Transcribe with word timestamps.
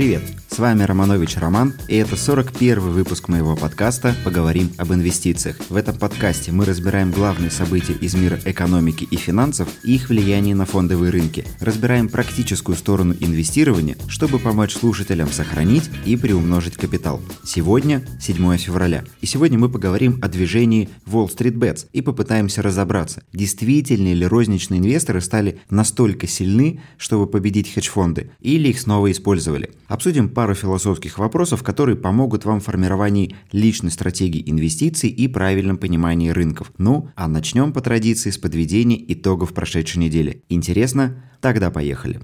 Привет! 0.00 0.39
С 0.52 0.58
вами 0.58 0.82
Романович 0.82 1.36
Роман, 1.36 1.74
и 1.86 1.94
это 1.94 2.16
41 2.16 2.80
выпуск 2.80 3.28
моего 3.28 3.54
подкаста 3.54 4.16
«Поговорим 4.24 4.72
об 4.78 4.92
инвестициях». 4.92 5.56
В 5.68 5.76
этом 5.76 5.96
подкасте 5.96 6.50
мы 6.50 6.64
разбираем 6.64 7.12
главные 7.12 7.52
события 7.52 7.92
из 7.92 8.14
мира 8.14 8.36
экономики 8.44 9.06
и 9.08 9.16
финансов 9.16 9.68
и 9.84 9.94
их 9.94 10.08
влияние 10.08 10.56
на 10.56 10.66
фондовые 10.66 11.12
рынки. 11.12 11.46
Разбираем 11.60 12.08
практическую 12.08 12.76
сторону 12.76 13.14
инвестирования, 13.20 13.96
чтобы 14.08 14.40
помочь 14.40 14.74
слушателям 14.74 15.30
сохранить 15.30 15.88
и 16.04 16.16
приумножить 16.16 16.76
капитал. 16.76 17.22
Сегодня 17.44 18.02
7 18.20 18.56
февраля, 18.56 19.04
и 19.20 19.26
сегодня 19.26 19.56
мы 19.56 19.68
поговорим 19.68 20.18
о 20.20 20.26
движении 20.26 20.88
Wall 21.06 21.28
Street 21.32 21.54
Bets 21.54 21.86
и 21.92 22.02
попытаемся 22.02 22.60
разобраться, 22.60 23.22
действительно 23.32 24.12
ли 24.12 24.26
розничные 24.26 24.80
инвесторы 24.80 25.20
стали 25.20 25.60
настолько 25.70 26.26
сильны, 26.26 26.80
чтобы 26.98 27.28
победить 27.28 27.72
хедж-фонды, 27.72 28.32
или 28.40 28.68
их 28.68 28.80
снова 28.80 29.12
использовали. 29.12 29.70
Обсудим 29.86 30.28
пару 30.40 30.54
философских 30.54 31.18
вопросов, 31.18 31.62
которые 31.62 31.96
помогут 31.96 32.46
вам 32.46 32.60
в 32.60 32.64
формировании 32.64 33.36
личной 33.52 33.90
стратегии 33.90 34.42
инвестиций 34.50 35.10
и 35.10 35.28
правильном 35.28 35.76
понимании 35.76 36.30
рынков. 36.30 36.72
Ну, 36.78 37.10
а 37.14 37.28
начнем 37.28 37.74
по 37.74 37.82
традиции 37.82 38.30
с 38.30 38.38
подведения 38.38 39.04
итогов 39.12 39.52
прошедшей 39.52 40.00
недели. 40.00 40.42
Интересно? 40.48 41.22
Тогда 41.42 41.70
поехали. 41.70 42.20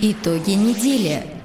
Итоги 0.00 0.52
недели. 0.52 1.39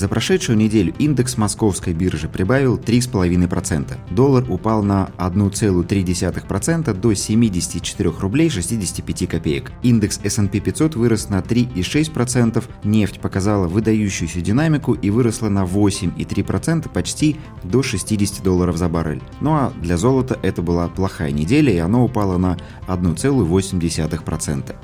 За 0.00 0.08
прошедшую 0.08 0.56
неделю 0.56 0.94
индекс 0.98 1.36
московской 1.36 1.92
биржи 1.92 2.26
прибавил 2.26 2.78
3,5%. 2.78 3.98
Доллар 4.10 4.50
упал 4.50 4.82
на 4.82 5.10
1,3% 5.18 6.94
до 6.94 7.12
74 7.12 8.10
рублей 8.18 8.48
65 8.48 9.28
копеек. 9.28 9.72
Индекс 9.82 10.18
S&P 10.24 10.58
500 10.58 10.96
вырос 10.96 11.28
на 11.28 11.40
3,6%, 11.40 12.64
нефть 12.82 13.20
показала 13.20 13.68
выдающуюся 13.68 14.40
динамику 14.40 14.94
и 14.94 15.10
выросла 15.10 15.50
на 15.50 15.64
8,3% 15.64 16.88
почти 16.88 17.36
до 17.62 17.82
60 17.82 18.42
долларов 18.42 18.78
за 18.78 18.88
баррель. 18.88 19.20
Ну 19.42 19.52
а 19.52 19.70
для 19.82 19.98
золота 19.98 20.38
это 20.40 20.62
была 20.62 20.88
плохая 20.88 21.30
неделя 21.30 21.74
и 21.74 21.76
оно 21.76 22.06
упало 22.06 22.38
на 22.38 22.56
1,8%. 22.88 24.74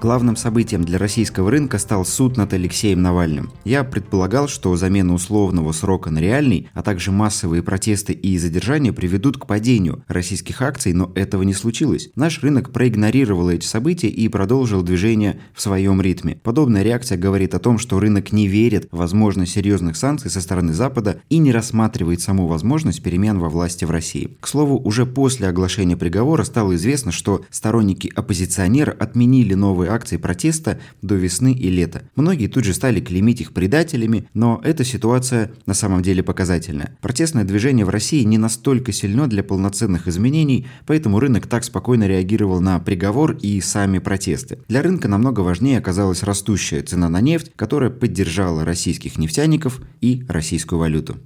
Главным 0.00 0.34
событием 0.34 0.82
для 0.82 0.96
российского 0.96 1.50
рынка 1.50 1.76
стал 1.76 2.06
суд 2.06 2.38
над 2.38 2.54
Алексеем 2.54 3.02
Навальным. 3.02 3.52
Я 3.64 3.84
предполагал, 3.84 4.48
что 4.48 4.74
замена 4.74 5.12
условного 5.12 5.72
срока 5.72 6.08
на 6.10 6.20
реальный, 6.20 6.70
а 6.72 6.82
также 6.82 7.12
массовые 7.12 7.62
протесты 7.62 8.14
и 8.14 8.38
задержания 8.38 8.94
приведут 8.94 9.36
к 9.36 9.44
падению 9.44 10.02
российских 10.08 10.62
акций, 10.62 10.94
но 10.94 11.12
этого 11.14 11.42
не 11.42 11.52
случилось. 11.52 12.08
Наш 12.14 12.42
рынок 12.42 12.72
проигнорировал 12.72 13.50
эти 13.50 13.66
события 13.66 14.08
и 14.08 14.26
продолжил 14.28 14.82
движение 14.82 15.38
в 15.52 15.60
своем 15.60 16.00
ритме. 16.00 16.40
Подобная 16.42 16.82
реакция 16.82 17.18
говорит 17.18 17.54
о 17.54 17.58
том, 17.58 17.78
что 17.78 18.00
рынок 18.00 18.32
не 18.32 18.46
верит 18.46 18.88
в 18.90 18.96
возможность 18.96 19.52
серьезных 19.52 19.98
санкций 19.98 20.30
со 20.30 20.40
стороны 20.40 20.72
Запада 20.72 21.20
и 21.28 21.36
не 21.36 21.52
рассматривает 21.52 22.22
саму 22.22 22.46
возможность 22.46 23.02
перемен 23.02 23.38
во 23.38 23.50
власти 23.50 23.84
в 23.84 23.90
России. 23.90 24.38
К 24.40 24.48
слову, 24.48 24.80
уже 24.82 25.04
после 25.04 25.46
оглашения 25.46 25.98
приговора 25.98 26.44
стало 26.44 26.74
известно, 26.76 27.12
что 27.12 27.44
сторонники 27.50 28.10
оппозиционера 28.16 28.92
отменили 28.92 29.52
новые 29.52 29.89
акции 29.90 30.16
протеста 30.16 30.78
до 31.02 31.14
весны 31.14 31.52
и 31.52 31.70
лета. 31.70 32.02
Многие 32.16 32.46
тут 32.46 32.64
же 32.64 32.74
стали 32.74 33.00
клеймить 33.00 33.40
их 33.40 33.52
предателями, 33.52 34.28
но 34.34 34.60
эта 34.64 34.84
ситуация 34.84 35.50
на 35.66 35.74
самом 35.74 36.02
деле 36.02 36.22
показательная. 36.22 36.96
Протестное 37.00 37.44
движение 37.44 37.84
в 37.84 37.90
России 37.90 38.22
не 38.22 38.38
настолько 38.38 38.92
сильно 38.92 39.26
для 39.26 39.42
полноценных 39.42 40.08
изменений, 40.08 40.66
поэтому 40.86 41.20
рынок 41.20 41.46
так 41.46 41.64
спокойно 41.64 42.06
реагировал 42.06 42.60
на 42.60 42.78
приговор 42.78 43.32
и 43.32 43.60
сами 43.60 43.98
протесты. 43.98 44.58
Для 44.68 44.82
рынка 44.82 45.08
намного 45.08 45.40
важнее 45.40 45.78
оказалась 45.78 46.22
растущая 46.22 46.82
цена 46.82 47.08
на 47.08 47.20
нефть, 47.20 47.52
которая 47.56 47.90
поддержала 47.90 48.64
российских 48.64 49.18
нефтяников 49.18 49.80
и 50.00 50.24
российскую 50.28 50.78
валюту. 50.78 51.18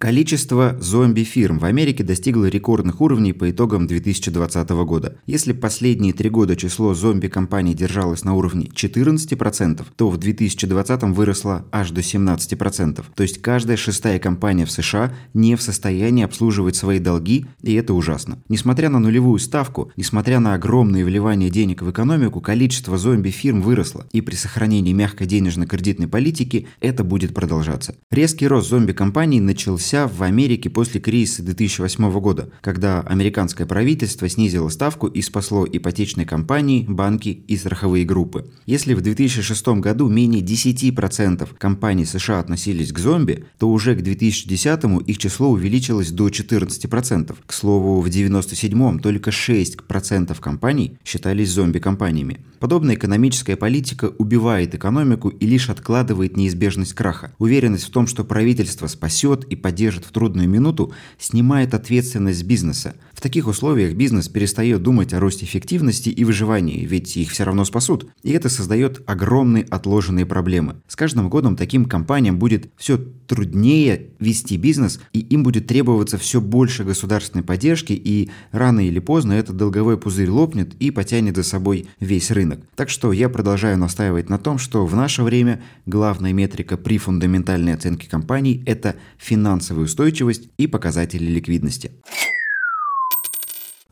Количество 0.00 0.78
зомби-фирм 0.80 1.58
в 1.58 1.66
Америке 1.66 2.02
достигло 2.02 2.46
рекордных 2.46 3.02
уровней 3.02 3.34
по 3.34 3.50
итогам 3.50 3.86
2020 3.86 4.70
года. 4.70 5.18
Если 5.26 5.52
последние 5.52 6.14
три 6.14 6.30
года 6.30 6.56
число 6.56 6.94
зомби-компаний 6.94 7.74
держалось 7.74 8.24
на 8.24 8.32
уровне 8.32 8.70
14%, 8.74 9.84
то 9.96 10.08
в 10.08 10.16
2020 10.16 11.02
выросло 11.02 11.66
аж 11.70 11.90
до 11.90 12.00
17%. 12.00 13.04
То 13.14 13.22
есть 13.22 13.42
каждая 13.42 13.76
шестая 13.76 14.18
компания 14.18 14.64
в 14.64 14.70
США 14.70 15.12
не 15.34 15.54
в 15.54 15.60
состоянии 15.60 16.24
обслуживать 16.24 16.76
свои 16.76 16.98
долги, 16.98 17.44
и 17.60 17.74
это 17.74 17.92
ужасно. 17.92 18.38
Несмотря 18.48 18.88
на 18.88 19.00
нулевую 19.00 19.38
ставку, 19.38 19.92
несмотря 19.98 20.40
на 20.40 20.54
огромные 20.54 21.04
вливания 21.04 21.50
денег 21.50 21.82
в 21.82 21.90
экономику, 21.90 22.40
количество 22.40 22.96
зомби-фирм 22.96 23.60
выросло, 23.60 24.06
и 24.12 24.22
при 24.22 24.34
сохранении 24.34 24.94
мягкой 24.94 25.26
денежно-кредитной 25.26 26.08
политики 26.08 26.68
это 26.80 27.04
будет 27.04 27.34
продолжаться. 27.34 27.96
Резкий 28.10 28.46
рост 28.46 28.70
зомби-компаний 28.70 29.40
начался 29.40 29.89
начался 29.90 30.06
в 30.06 30.22
Америке 30.22 30.70
после 30.70 31.00
кризиса 31.00 31.42
2008 31.42 32.20
года, 32.20 32.50
когда 32.60 33.00
американское 33.00 33.66
правительство 33.66 34.28
снизило 34.28 34.68
ставку 34.68 35.08
и 35.08 35.20
спасло 35.20 35.66
ипотечные 35.66 36.26
компании, 36.26 36.84
банки 36.88 37.28
и 37.48 37.56
страховые 37.56 38.04
группы. 38.04 38.46
Если 38.66 38.94
в 38.94 39.00
2006 39.00 39.80
году 39.80 40.08
менее 40.08 40.42
10% 40.42 41.48
компаний 41.58 42.04
США 42.04 42.38
относились 42.40 42.92
к 42.92 42.98
зомби, 42.98 43.44
то 43.58 43.70
уже 43.70 43.96
к 43.96 44.02
2010 44.02 44.84
их 45.06 45.18
число 45.18 45.50
увеличилось 45.50 46.10
до 46.10 46.28
14%. 46.28 47.36
К 47.46 47.52
слову, 47.52 48.00
в 48.00 48.06
1997 48.06 49.00
только 49.00 49.30
6% 49.30 50.40
компаний 50.40 50.98
считались 51.04 51.50
зомби-компаниями. 51.50 52.38
Подобная 52.60 52.94
экономическая 52.94 53.56
политика 53.56 54.12
убивает 54.18 54.74
экономику 54.74 55.30
и 55.30 55.46
лишь 55.46 55.70
откладывает 55.70 56.36
неизбежность 56.36 56.92
краха. 56.92 57.32
Уверенность 57.38 57.84
в 57.84 57.90
том, 57.90 58.06
что 58.06 58.22
правительство 58.22 58.86
спасет 58.86 59.44
и 59.44 59.56
поддержит 59.56 59.79
поддержит 59.80 60.04
в 60.04 60.12
трудную 60.12 60.46
минуту, 60.46 60.92
снимает 61.18 61.72
ответственность 61.72 62.44
бизнеса. 62.44 62.96
В 63.14 63.22
таких 63.22 63.46
условиях 63.48 63.94
бизнес 63.94 64.28
перестает 64.28 64.82
думать 64.82 65.12
о 65.12 65.20
росте 65.20 65.44
эффективности 65.46 66.10
и 66.10 66.24
выживании, 66.24 66.86
ведь 66.86 67.16
их 67.16 67.30
все 67.30 67.44
равно 67.44 67.64
спасут. 67.64 68.10
И 68.22 68.30
это 68.30 68.48
создает 68.48 69.02
огромные 69.06 69.64
отложенные 69.64 70.26
проблемы. 70.26 70.76
С 70.86 70.96
каждым 70.96 71.30
годом 71.30 71.56
таким 71.56 71.86
компаниям 71.86 72.38
будет 72.38 72.70
все 72.76 72.98
труднее 72.98 74.08
вести 74.18 74.56
бизнес, 74.56 75.00
и 75.12 75.20
им 75.20 75.44
будет 75.44 75.66
требоваться 75.66 76.18
все 76.18 76.40
больше 76.40 76.84
государственной 76.84 77.44
поддержки, 77.44 77.92
и 77.92 78.30
рано 78.52 78.86
или 78.86 78.98
поздно 78.98 79.34
этот 79.34 79.56
долговой 79.56 79.96
пузырь 79.96 80.30
лопнет 80.30 80.74
и 80.80 80.90
потянет 80.90 81.36
за 81.36 81.42
собой 81.42 81.86
весь 82.00 82.30
рынок. 82.30 82.60
Так 82.74 82.90
что 82.90 83.12
я 83.12 83.28
продолжаю 83.28 83.78
настаивать 83.78 84.28
на 84.28 84.38
том, 84.38 84.58
что 84.58 84.84
в 84.84 84.94
наше 84.94 85.22
время 85.22 85.62
главная 85.86 86.32
метрика 86.32 86.76
при 86.76 86.98
фундаментальной 86.98 87.74
оценке 87.74 88.08
компаний– 88.08 88.62
это 88.66 88.96
финансовая 89.18 89.69
финансовую 89.70 89.84
устойчивость 89.84 90.48
и 90.58 90.66
показатели 90.66 91.24
ликвидности. 91.24 91.92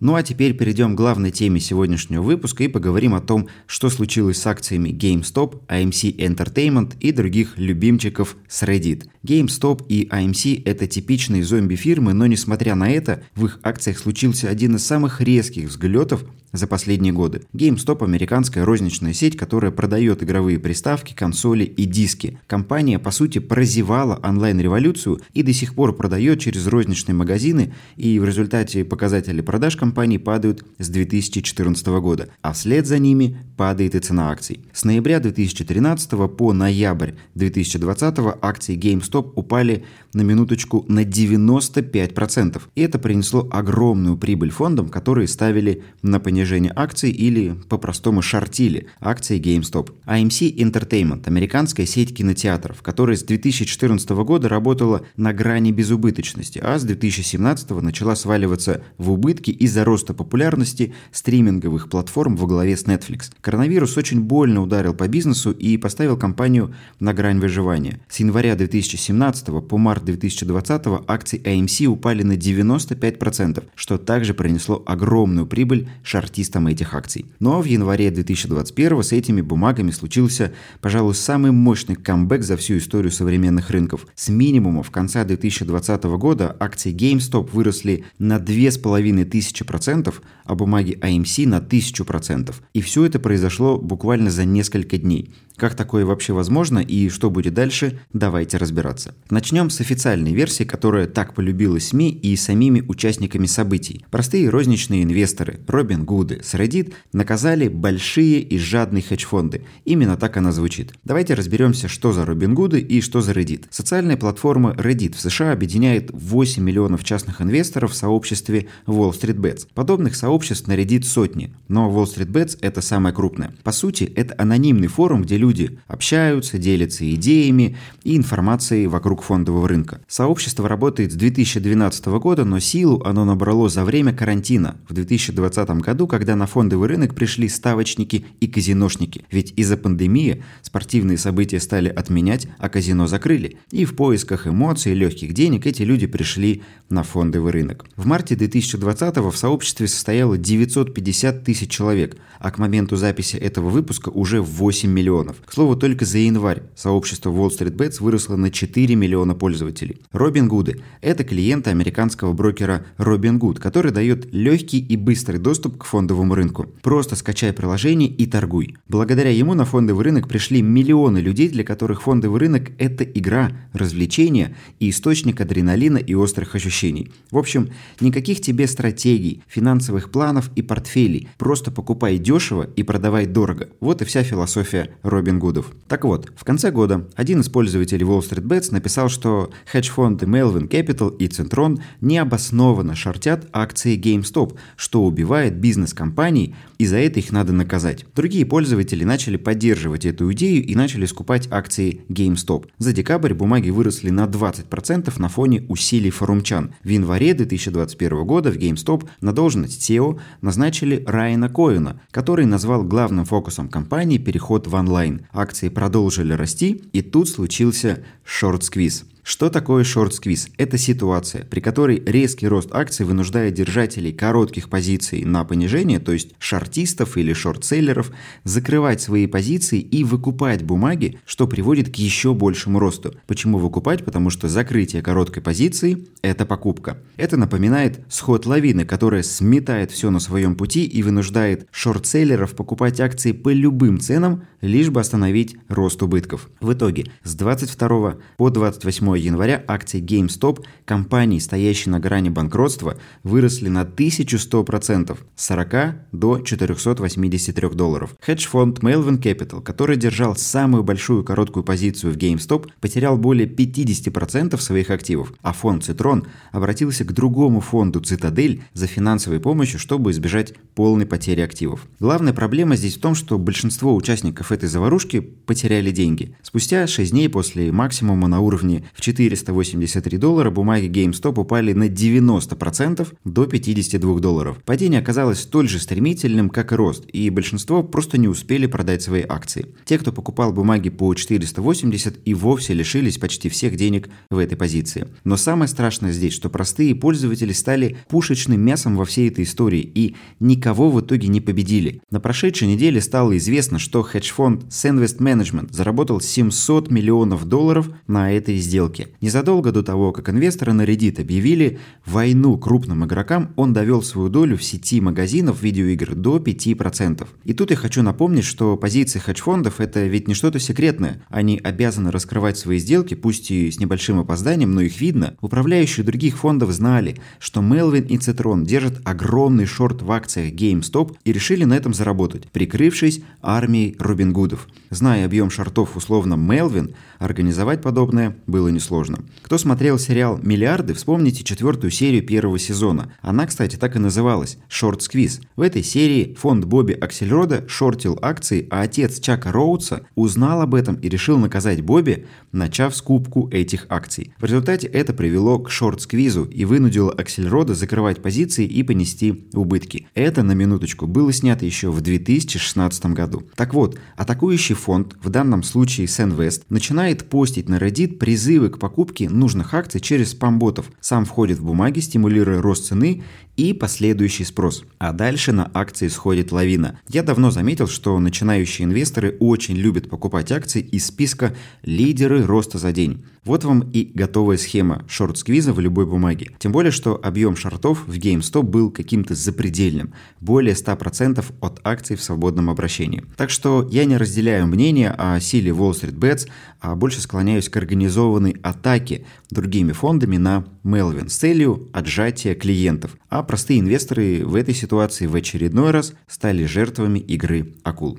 Ну 0.01 0.15
а 0.15 0.23
теперь 0.23 0.57
перейдем 0.57 0.95
к 0.95 0.97
главной 0.97 1.33
теме 1.33 1.59
сегодняшнего 1.59 2.23
выпуска 2.23 2.63
и 2.63 2.69
поговорим 2.69 3.15
о 3.15 3.21
том, 3.21 3.49
что 3.67 3.91
случилось 3.91 4.39
с 4.39 4.47
акциями 4.47 4.91
GameStop, 4.91 5.67
AMC 5.67 6.17
Entertainment 6.17 6.97
и 7.01 7.11
других 7.11 7.59
любимчиков 7.59 8.37
с 8.49 8.63
Reddit. 8.63 9.09
GameStop 9.25 9.85
и 9.89 10.07
AMC– 10.09 10.63
это 10.65 10.87
типичные 10.87 11.43
зомби-фирмы, 11.43 12.13
но 12.13 12.27
несмотря 12.27 12.77
на 12.77 12.89
это, 12.89 13.25
в 13.35 13.47
их 13.47 13.59
акциях 13.65 13.99
случился 13.99 14.49
один 14.49 14.77
из 14.77 14.87
самых 14.87 15.21
резких 15.21 15.69
взлетов 15.69 16.25
за 16.53 16.67
последние 16.67 17.13
годы. 17.13 17.43
GameStop– 17.53 18.03
американская 18.05 18.65
розничная 18.65 19.13
сеть, 19.13 19.37
которая 19.37 19.71
продает 19.71 20.23
игровые 20.23 20.59
приставки, 20.59 21.15
консоли 21.15 21.65
и 21.65 21.85
диски. 21.85 22.39
Компания, 22.47 22.99
по 22.99 23.11
сути, 23.11 23.39
прозевала 23.39 24.19
онлайн-революцию 24.23 25.21
и 25.35 25.43
до 25.43 25.53
сих 25.53 25.75
пор 25.75 25.95
продает 25.95 26.41
через 26.41 26.67
розничные 26.67 27.15
магазины, 27.15 27.75
и 27.97 28.19
в 28.19 28.25
результате 28.25 28.85
показатели 28.85 29.41
продаж 29.41 29.77
компании 29.77 30.19
падают 30.19 30.65
с 30.79 30.89
2014 30.89 31.87
года, 31.87 32.29
а 32.43 32.53
вслед 32.53 32.87
за 32.87 32.99
ними 32.99 33.39
падает 33.57 33.95
и 33.95 33.99
цена 33.99 34.31
акций. 34.31 34.61
С 34.73 34.85
ноября 34.85 35.21
2013 35.21 36.11
по 36.37 36.53
ноябрь 36.53 37.13
2020 37.35 38.19
акции 38.41 38.77
GameStop 38.77 39.33
упали 39.35 39.85
на 40.15 40.23
минуточку 40.23 40.85
на 40.89 41.05
95%. 41.05 42.63
И 42.75 42.81
это 42.81 42.99
принесло 42.99 43.47
огромную 43.51 44.17
прибыль 44.17 44.51
фондам, 44.51 44.89
которые 44.89 45.29
ставили 45.29 45.83
на 46.03 46.21
понижение 46.21 46.38
акций 46.75 47.11
или 47.11 47.57
по-простому 47.69 48.23
шортили 48.23 48.87
акции 49.01 49.41
GameStop. 49.41 49.93
AMC 50.07 50.57
Entertainment– 50.57 51.23
американская 51.27 51.87
сеть 51.87 52.17
кинотеатров, 52.17 52.83
которая 52.83 53.17
с 53.17 53.23
2014 53.23 54.11
года 54.11 54.49
работала 54.49 55.03
на 55.17 55.33
грани 55.33 55.73
безубыточности, 55.73 56.61
а 56.63 56.79
с 56.79 56.85
2017 56.85 57.71
начала 57.83 58.17
сваливаться 58.17 58.83
в 58.97 59.11
убытки 59.11 59.51
из-за 59.51 59.85
роста 59.85 60.15
популярности 60.15 60.95
стриминговых 61.13 61.89
платформ 61.89 62.37
во 62.37 62.47
главе 62.47 62.77
с 62.77 62.85
Netflix. 62.85 63.31
Коронавирус 63.41 63.97
очень 63.97 64.21
больно 64.21 64.63
ударил 64.63 64.95
по 64.95 65.09
бизнесу 65.09 65.53
и 65.53 65.77
поставил 65.77 66.17
компанию 66.17 66.75
на 67.01 67.15
грань 67.15 67.39
выживания. 67.39 68.01
С 68.09 68.21
января 68.21 68.55
2017 68.55 69.09
2017 69.09 69.69
по 69.69 69.79
март 69.79 70.05
2020 70.05 70.87
акции 71.07 71.41
AMC 71.43 71.87
упали 71.87 72.23
на 72.23 72.33
95%, 72.33 73.65
что 73.75 73.99
также 73.99 74.35
принесло 74.35 74.83
огромную 74.87 75.47
прибыль 75.47 75.89
шортистам 76.03 76.28
шортистом 76.29 76.67
этих 76.67 76.95
акций. 76.95 77.27
Но 77.41 77.61
в 77.61 77.65
январе 77.65 78.11
2021 78.11 79.03
с 79.03 79.13
этими 79.13 79.41
бумагами 79.41 79.91
случился, 79.91 80.53
пожалуй, 80.81 81.15
самый 81.15 81.53
мощный 81.53 81.95
камбэк 81.95 82.43
за 82.43 82.57
всю 82.57 82.77
историю 82.79 83.11
современных 83.11 83.71
рынков. 83.71 84.07
С 84.15 84.29
минимума 84.29 84.83
в 84.83 84.91
конце 84.91 85.25
2020 85.25 86.05
года 86.05 86.55
акции 86.61 86.95
GameStop 86.95 87.51
выросли 87.53 88.05
на 88.19 88.37
2500%, 88.37 90.15
а 90.45 90.55
бумаги 90.55 90.99
AMC 91.01 91.47
на 91.47 91.61
1000%. 91.61 92.55
И 92.75 92.81
все 92.83 93.05
это 93.05 93.19
произошло 93.19 93.79
буквально 93.79 94.31
за 94.31 94.45
несколько 94.45 94.99
дней. 94.99 95.33
Как 95.59 95.75
такое 95.75 96.07
вообще 96.07 96.33
возможно 96.33 96.79
и 96.79 97.09
что 97.09 97.31
будет 97.31 97.53
дальше, 97.53 97.99
давайте 98.13 98.59
разбираться. 98.59 99.17
Начнем 99.29 99.71
с 99.71 99.81
официальной 99.81 100.33
версии, 100.33 100.63
которая 100.63 101.09
так 101.09 101.35
полюбилась 101.35 101.89
СМИ 101.89 102.11
и 102.11 102.37
самими 102.37 102.81
участниками 102.81 103.47
событий. 103.47 104.05
Простые 104.09 104.51
розничные 104.51 105.03
инвесторы, 105.03 105.59
Робин 105.67 106.05
Гуды, 106.19 106.41
с 106.43 106.55
Reddit 106.55 106.95
наказали 107.13 107.69
большие 107.69 108.41
и 108.41 108.59
жадные 108.59 109.03
хедж-фонды. 109.03 109.63
Именно 109.85 110.17
так 110.17 110.37
она 110.37 110.51
звучит. 110.51 110.93
Давайте 111.05 111.35
разберемся, 111.35 111.87
что 111.87 112.13
за 112.13 112.27
Робин 112.27 112.55
Гуды 112.55 112.81
и 112.81 113.01
что 113.01 113.21
за 113.21 113.31
Reddit. 113.31 113.67
Социальная 113.71 114.17
платформа 114.17 114.75
Reddit 114.77 115.15
в 115.15 115.21
США 115.21 115.53
объединяет 115.53 116.11
8 116.13 116.61
миллионов 116.61 117.05
частных 117.05 117.41
инвесторов 117.41 117.93
в 117.93 117.95
сообществе 117.95 118.67
Wall 118.89 119.13
Street 119.13 119.37
Bets. 119.37 119.69
Подобных 119.75 120.17
сообществ 120.17 120.67
на 120.67 120.73
Reddit 120.77 121.05
сотни, 121.05 121.55
но 121.69 121.89
Wall 121.89 122.07
Street 122.07 122.33
Bets 122.33 122.59
это 122.63 122.81
самое 122.81 123.15
крупное. 123.15 123.55
По 123.63 123.71
сути, 123.71 124.13
это 124.17 124.35
анонимный 124.39 124.89
форум, 124.89 125.23
где 125.23 125.37
люди 125.37 125.79
общаются, 125.87 126.59
делятся 126.59 127.09
идеями 127.15 127.77
и 128.03 128.17
информацией 128.17 128.89
вокруг 128.89 129.23
фондового 129.23 129.69
рынка. 129.69 130.01
Сообщество 130.09 130.69
работает 130.69 131.13
с 131.13 131.15
2012 131.15 132.07
года, 132.07 132.45
но 132.45 132.59
силу 132.59 133.01
оно 133.05 133.25
набрало 133.25 133.69
за 133.69 133.85
время 133.85 134.13
карантина 134.13 134.79
в 134.89 134.95
2020 134.95 135.71
году, 135.81 136.08
когда 136.09 136.35
на 136.35 136.47
фондовый 136.47 136.89
рынок 136.89 137.15
пришли 137.15 137.49
ставочники 137.49 138.25
и 138.41 138.49
казиношники. 138.49 139.25
Ведь 139.31 139.53
из-за 139.57 139.77
пандемии 139.77 140.43
спортивные 140.63 141.19
события 141.19 141.61
стали 141.61 141.89
отменять, 141.89 142.49
а 142.59 142.69
казино 142.69 143.07
закрыли. 143.07 143.59
И 143.71 143.85
в 143.85 143.95
поисках 143.95 144.47
эмоций 144.47 144.95
легких 144.95 145.35
денег 145.35 145.67
эти 145.67 145.83
люди 145.83 146.07
пришли 146.07 146.63
на 146.89 147.03
фондовый 147.03 147.53
рынок. 147.53 147.85
В 147.97 148.07
марте 148.07 148.35
2020 148.35 149.17
в 149.19 149.37
сообществе 149.37 149.89
состояло 149.89 150.39
950 150.39 151.45
тысяч 151.45 151.71
человек, 151.71 152.17
а 152.41 152.51
к 152.51 152.59
моменту 152.59 152.97
записи 152.97 153.37
этого 153.37 153.69
выпуска 153.69 154.09
уже 154.09 154.41
8 154.41 154.91
миллионов. 154.91 155.37
К 155.45 155.53
слову, 155.53 155.77
только 155.77 156.05
за 156.05 156.19
январь 156.19 156.63
сообщество 156.75 157.31
Wall 157.31 157.51
Street 157.51 157.77
Bets 157.77 158.03
выросло 158.03 158.37
на 158.37 158.51
4 158.51 158.95
миллиона 158.95 159.35
пользователей. 159.35 160.01
Робин 160.13 160.49
Гуды– 160.49 160.83
это 161.01 161.25
клиенты 161.25 161.71
американского 161.71 162.33
брокера 162.33 162.87
Robin 162.97 163.39
Good, 163.39 163.61
который 163.61 163.93
дает 163.93 164.33
легкий 164.33 164.79
и 164.79 164.97
быстрый 164.97 165.39
доступ 165.39 165.79
к 165.79 165.85
фондовому 165.85 165.98
рынку. 166.07 166.67
Просто 166.83 167.17
скачай 167.17 167.53
приложение 167.53 168.09
и 168.09 168.27
торгуй. 168.27 168.77
Благодаря 168.89 169.31
ему 169.31 169.55
на 169.55 169.65
фондовый 169.65 170.05
рынок 170.05 170.29
пришли 170.29 170.63
миллионы 170.63 171.19
людей, 171.19 171.49
для 171.49 171.65
которых 171.65 172.03
фондовый 172.03 172.41
рынок– 172.41 172.71
это 172.79 173.05
игра, 173.05 173.51
развлечение 173.73 174.55
и 174.79 174.91
источник 174.91 175.41
адреналина 175.41 175.99
и 175.99 176.15
острых 176.15 176.55
ощущений. 176.55 177.11
В 177.31 177.39
общем, 177.39 177.71
никаких 178.01 178.41
тебе 178.41 178.67
стратегий, 178.67 179.43
финансовых 179.49 180.11
планов 180.11 180.51
и 180.55 180.63
портфелей. 180.63 181.29
Просто 181.39 181.71
покупай 181.71 182.19
дешево 182.19 182.69
и 182.77 182.83
продавай 182.83 183.27
дорого. 183.27 183.69
Вот 183.81 184.03
и 184.03 184.05
вся 184.05 184.23
философия 184.23 184.91
Робин 185.03 185.39
Гудов. 185.39 185.73
Так 185.89 186.05
вот, 186.05 186.31
в 186.37 186.45
конце 186.45 186.71
года 186.71 187.09
один 187.17 187.41
из 187.41 187.49
пользователей 187.49 188.05
Wall 188.05 188.21
Street 188.21 188.47
Bets 188.47 188.73
написал, 188.73 189.09
что 189.09 189.51
хедж-фонды 189.73 190.27
Melvin 190.27 190.69
Capital 190.69 191.17
и 191.17 191.27
Centron 191.29 191.81
необоснованно 192.01 192.95
шортят 192.95 193.49
акции 193.53 193.99
GameStop, 193.99 194.57
что 194.77 195.05
убивает 195.05 195.57
бизнес 195.57 195.88
компаний, 195.95 196.55
и 196.79 196.87
за 196.87 196.97
это 196.97 197.19
их 197.19 197.33
надо 197.33 197.53
наказать. 197.53 198.05
Другие 198.15 198.47
пользователи 198.47 199.05
начали 199.05 199.37
поддерживать 199.37 200.07
эту 200.07 200.33
идею 200.33 200.65
и 200.65 200.75
начали 200.75 201.07
скупать 201.07 201.49
акции 201.51 202.03
GameStop. 202.09 202.67
За 202.79 202.93
декабрь 202.93 203.35
бумаги 203.35 203.71
выросли 203.71 204.11
на 204.11 204.27
20% 204.27 205.13
на 205.21 205.29
фоне 205.29 205.65
усилий 205.69 206.11
форумчан. 206.11 206.75
В 206.85 206.89
январе 206.89 207.35
2021 207.35 208.25
года 208.25 208.51
в 208.51 208.57
GameStop 208.57 209.09
на 209.21 209.33
должность 209.33 209.89
SEO 209.89 210.21
назначили 210.41 211.03
Райана 211.07 211.49
Коэна, 211.49 212.01
который 212.11 212.47
назвал 212.47 212.85
главным 212.85 213.25
фокусом 213.25 213.69
компании 213.69 214.19
переход 214.19 214.67
в 214.67 214.75
онлайн. 214.75 215.27
Акции 215.33 215.69
продолжили 215.69 216.33
расти, 216.33 216.83
и 216.93 217.03
тут 217.03 217.29
случился 217.29 218.05
шорт-сквиз. 218.25 219.05
Что 219.29 219.51
такое 219.51 219.85
шорт-сквиз? 219.85 220.49
Это 220.57 220.79
ситуация, 220.79 221.45
при 221.45 221.61
которой 221.61 222.03
резкий 222.07 222.49
рост 222.49 222.71
акций 222.75 223.05
вынуждает 223.05 223.53
держателей 223.53 224.11
коротких 224.11 224.71
позиций 224.71 225.23
на 225.27 225.45
понижение, 225.45 226.01
то 226.01 226.13
есть 226.13 226.31
шортистов 226.39 227.19
или 227.19 227.35
шортселлеров, 227.35 228.11
закрывать 228.45 229.03
свои 229.03 229.27
позиции 229.27 229.81
и 229.81 230.03
выкупать 230.03 230.63
бумаги, 230.63 231.21
что 231.27 231.47
приводит 231.47 231.95
к 231.95 231.97
еще 231.97 232.33
большему 232.33 232.79
росту. 232.79 233.17
Почему 233.27 233.59
выкупать? 233.59 234.03
Потому 234.03 234.31
что 234.31 234.49
закрытие 234.49 235.03
короткой 235.03 235.43
позиции– 235.43 236.07
это 236.23 236.47
покупка. 236.47 236.97
Это 237.19 237.37
напоминает 237.37 238.01
сход 238.09 238.47
лавины, 238.47 238.87
которая 238.87 239.23
сметает 239.23 239.91
все 239.91 240.09
на 240.09 240.21
своем 240.21 240.55
пути 240.55 240.87
и 240.87 241.03
вынуждает 241.03 241.67
шортселлеров 241.71 242.57
покупать 242.57 242.99
акции 242.99 243.33
по 243.33 243.53
любым 243.53 244.01
ценам, 244.01 244.45
лишь 244.63 244.89
бы 244.89 245.01
остановить 245.01 245.59
рост 245.69 246.03
убытков. 246.03 246.49
В 246.63 246.73
итоге 246.73 247.13
с 247.25 247.35
22 247.35 248.17
по 248.39 248.49
28 248.49 249.18
января 249.19 249.63
акции 249.67 250.03
GameStop, 250.03 250.65
компании, 250.85 251.39
стоящей 251.39 251.91
на 251.91 252.01
грани 252.01 252.29
банкротства, 252.29 252.97
выросли 253.23 253.69
на 253.69 253.83
1100% 253.83 255.19
с 255.37 255.47
40 255.47 255.95
до 256.13 256.41
483 256.41 257.69
долларов. 257.71 258.15
Хедж-фонд 258.21 258.81
Melvin 258.81 259.21
Capital, 259.21 259.63
который 259.63 259.97
держал 259.97 260.37
самую 260.37 260.85
большую 260.85 261.25
короткую 261.25 261.65
позицию 261.65 262.13
в 262.13 262.17
GameStop, 262.17 262.69
потерял 262.81 263.17
более 263.17 263.49
50% 263.49 264.59
своих 264.61 264.91
активов, 264.91 265.33
а 265.43 265.53
фонд 265.53 265.89
Citron 265.89 266.27
обратился 266.53 267.05
к 267.05 267.13
другому 267.13 267.61
фонду 267.61 268.01
Citadel 268.01 268.63
за 268.75 268.87
финансовой 268.87 269.41
помощью, 269.41 269.79
чтобы 269.79 270.11
избежать 270.11 270.55
полной 270.75 271.07
потери 271.07 271.41
активов. 271.41 271.87
Главная 272.01 272.33
проблема 272.33 272.77
здесь 272.77 272.97
в 272.97 273.01
том, 273.01 273.15
что 273.15 273.39
большинство 273.39 273.95
участников 273.95 274.53
этой 274.53 274.69
заварушки 274.69 275.21
потеряли 275.21 275.91
деньги. 275.91 276.35
Спустя 276.43 276.87
6 276.87 277.11
дней 277.11 277.29
после 277.29 277.73
максимума 277.73 278.29
на 278.29 278.41
уровне 278.41 278.85
в 278.95 279.01
483 279.15 280.19
доллара 280.19 280.51
бумаги 280.51 280.87
GameStop 280.87 281.41
упали 281.41 281.73
на 281.73 281.89
90% 281.89 283.07
до 283.25 283.47
52 283.47 284.21
долларов. 284.21 284.59
Падение 284.65 285.01
оказалось 285.01 285.41
столь 285.41 285.69
же 285.69 285.79
стремительным, 285.79 286.51
как 286.51 286.73
и 286.73 286.75
рост, 286.75 287.05
и 287.11 287.31
большинство 287.31 287.83
просто 287.83 288.19
не 288.19 288.29
успели 288.29 288.67
продать 288.67 289.03
свои 289.03 289.25
акции. 289.27 289.67
Те, 289.87 289.99
кто 289.99 290.13
покупал 290.13 290.53
бумаги 290.53 290.91
по 290.91 291.15
480 291.15 292.19
и 292.25 292.35
вовсе 292.35 292.75
лишились 292.75 293.17
почти 293.17 293.49
всех 293.49 293.77
денег 293.77 294.11
в 294.31 294.37
этой 294.37 294.57
позиции. 294.57 295.09
Но 295.25 295.39
самое 295.39 295.69
страшное 295.69 296.13
здесь, 296.13 296.35
что 296.35 296.51
простые 296.51 296.95
пользователи 296.95 297.53
стали 297.53 297.97
пушечным 298.09 298.61
мясом 298.61 298.97
во 298.97 299.07
всей 299.07 299.29
этой 299.29 299.45
истории 299.45 299.81
и 299.81 300.17
никого 300.39 300.91
в 300.91 301.01
итоге 301.01 301.29
не 301.29 301.41
победили. 301.41 302.03
На 302.11 302.21
прошедшей 302.21 302.69
неделе 302.69 303.01
стало 303.01 303.37
известно, 303.39 303.79
что 303.79 304.03
хедж-фонд 304.03 304.65
Senvest 304.65 305.19
Management 305.19 305.73
заработал 305.73 306.21
700 306.21 306.91
миллионов 306.91 307.47
долларов 307.47 307.89
на 308.07 308.33
этой 308.33 308.59
сделке 308.59 308.88
сделки. 308.89 309.09
Незадолго 309.21 309.73
до 309.73 309.83
того, 309.83 310.13
как 310.13 310.29
инвесторы 310.31 310.73
на 310.73 310.83
Reddit 310.83 311.21
объявили 311.21 311.79
войну 312.07 312.57
крупным 312.59 313.05
игрокам, 313.05 313.53
он 313.57 313.73
довел 313.73 314.03
свою 314.03 314.29
долю 314.29 314.57
в 314.57 314.65
сети 314.65 315.01
магазинов 315.01 315.63
видеоигр 315.63 316.15
до 316.15 316.39
5%. 316.39 317.27
И 317.45 317.53
тут 317.53 317.71
я 317.71 317.77
хочу 317.77 318.03
напомнить, 318.03 318.45
что 318.45 318.77
позиции 318.77 319.19
хедж-фондов 319.19 319.81
это 319.81 320.07
ведь 320.07 320.29
не 320.29 320.35
что-то 320.35 320.59
секретное. 320.59 321.23
Они 321.29 321.61
обязаны 321.63 322.11
раскрывать 322.11 322.59
свои 322.59 322.79
сделки, 322.79 323.15
пусть 323.15 323.51
и 323.51 323.71
с 323.71 323.79
небольшим 323.79 324.19
опозданием, 324.19 324.73
но 324.73 324.81
их 324.81 325.01
видно. 325.01 325.35
Управляющие 325.41 326.05
других 326.05 326.39
фондов 326.39 326.73
знали, 326.73 327.17
что 327.39 327.61
Melvin 327.61 328.07
и 328.07 328.17
Citron 328.17 328.65
держат 328.65 329.01
огромный 329.05 329.67
шорт 329.67 330.03
в 330.03 330.11
акциях 330.11 330.55
GameStop 330.55 331.17
и 331.25 331.33
решили 331.33 331.65
на 331.65 331.75
этом 331.75 331.95
заработать, 331.95 332.51
прикрывшись 332.51 333.21
армией 333.43 333.97
Робин 333.99 334.33
Гудов. 334.33 334.69
Зная 334.91 335.25
объем 335.27 335.51
шортов 335.51 335.97
условно 335.97 336.35
Melvin, 336.35 336.95
организовать 337.19 337.83
подобное 337.83 338.37
было 338.47 338.69
несложно 338.79 339.09
сложно. 339.09 339.25
Кто 339.43 339.59
смотрел 339.59 339.99
сериал 339.99 340.39
«Миллиарды», 340.43 340.95
вспомните 340.95 341.45
четвертую 341.45 341.91
серию 341.91 342.27
первого 342.27 342.59
сезона. 342.59 343.13
Она, 343.21 343.47
кстати, 343.47 343.77
так 343.77 343.97
и 343.97 343.99
называлась 343.99 344.59
«Шорт 344.69 345.03
Сквиз». 345.03 345.41
В 345.57 345.63
этой 345.63 345.83
серии 345.83 346.35
фонд 346.39 346.65
Бобби 346.65 346.93
Аксельрода 346.93 347.65
шортил 347.69 348.19
акции, 348.21 348.67
а 348.71 348.83
отец 348.83 349.21
Чака 349.21 349.53
Роудса 349.53 350.03
узнал 350.15 350.63
об 350.63 350.75
этом 350.75 350.97
и 350.97 351.09
решил 351.09 351.39
наказать 351.39 351.83
Бобби, 351.83 352.27
начав 352.53 352.95
скупку 352.97 353.49
этих 353.51 353.87
акций. 353.89 354.33
В 354.39 354.45
результате 354.45 354.87
это 354.87 355.13
привело 355.13 355.59
к 355.59 355.71
шорт-сквизу 355.71 356.45
и 356.45 356.65
вынудило 356.65 357.13
Аксельрода 357.13 357.75
закрывать 357.75 358.23
позиции 358.23 358.67
и 358.67 358.83
понести 358.83 359.49
убытки. 359.53 360.09
Это, 360.15 360.43
на 360.43 360.53
минуточку, 360.53 361.07
было 361.07 361.33
снято 361.33 361.65
еще 361.65 361.91
в 361.91 362.01
2016 362.01 363.07
году. 363.07 363.43
Так 363.55 363.75
вот, 363.75 363.99
атакующий 364.17 364.75
фонд, 364.75 365.17
в 365.23 365.29
данном 365.31 365.63
случае 365.63 366.07
Сенвест, 366.07 366.65
начинает 366.69 367.29
постить 367.29 367.69
на 367.69 367.77
Reddit 367.77 368.17
призывы 368.17 368.68
призывы 368.69 368.71
к 368.71 368.79
покупке 368.79 369.29
нужных 369.29 369.75
акций 369.75 370.01
через 370.01 370.31
спам-ботов. 370.31 370.91
Сам 371.01 371.25
входит 371.25 371.59
в 371.59 371.65
бумаги, 371.65 372.01
стимулируя 372.01 372.61
рост 372.61 372.87
цены 372.87 373.23
и 373.57 373.73
последующий 373.73 374.45
спрос. 374.45 374.85
А 374.99 375.13
дальше 375.13 375.53
на 375.53 375.69
акции 375.75 376.09
сходит 376.09 376.53
лавина. 376.53 377.01
Я 377.09 377.23
давно 377.23 377.51
заметил, 377.51 377.89
что 377.89 378.19
начинающие 378.21 378.87
инвесторы 378.87 379.37
очень 379.41 379.77
любят 379.77 380.09
покупать 380.09 380.53
акции 380.53 380.81
из 380.81 381.07
списка 381.07 381.55
«Лидеры 381.83 382.45
роста 382.45 382.79
за 382.79 382.93
день». 382.93 383.25
Вот 383.45 383.65
вам 383.65 383.81
и 383.81 384.13
готовая 384.15 384.59
схема 384.59 385.05
шорт-сквиза 385.09 385.73
в 385.73 385.81
любой 385.81 386.05
бумаге. 386.05 386.51
Тем 386.59 386.71
более, 386.71 386.93
что 386.93 387.19
объем 387.21 387.57
шортов 387.57 388.07
в 388.07 388.13
GameStop 388.13 388.63
был 388.63 388.91
каким-то 388.91 389.35
запредельным. 389.35 390.13
Более 390.41 390.75
100% 390.75 391.43
от 391.61 391.81
акций 391.83 392.17
в 392.17 392.23
свободном 392.23 392.69
обращении. 392.69 393.25
Так 393.37 393.49
что 393.49 393.89
я 393.91 394.05
не 394.05 394.19
разделяю 394.19 394.67
мнение 394.67 395.11
о 395.11 395.41
силе 395.41 395.71
Wall 395.71 395.93
Street 395.93 396.19
Bets, 396.19 396.47
а 396.81 396.95
больше 396.95 397.23
склоняюсь 397.23 397.71
к 397.71 397.77
организованной 397.79 398.57
атаке 398.63 399.25
другими 399.51 399.93
фондами 399.93 400.37
на 400.37 400.65
Melvin 400.85 401.29
с 401.29 401.37
целью 401.37 401.89
отжатия 401.93 402.55
клиентов. 402.55 403.17
А 403.29 403.43
простые 403.43 403.81
инвесторы 403.81 404.45
в 404.45 404.55
этой 404.55 404.75
ситуации 404.75 405.27
в 405.27 405.35
очередной 405.35 405.91
раз 405.91 406.15
стали 406.27 406.65
жертвами 406.65 407.19
игры 407.19 407.75
акул. 407.83 408.19